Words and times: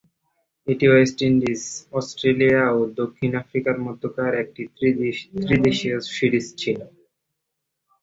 এটি 0.67 0.85
West 0.89 1.17
Indies, 1.29 1.61
Australia 1.93 2.63
ও 2.71 2.89
দক্ষিণ 2.99 3.31
আফ্রিকার 3.41 3.75
মধ্যকার 3.87 4.31
একটি 4.43 4.61
ত্রিদেশীয় 5.41 5.97
সিরিজ 6.11 6.47
ছিল। 6.57 6.79